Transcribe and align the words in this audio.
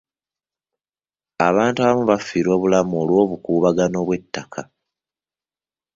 Abantu 1.47 1.79
abamu 1.81 2.03
bafiirwa 2.11 2.53
obulamu 2.57 2.93
olw'obukuubagano 3.03 3.99
bw'ettaka. 4.07 4.61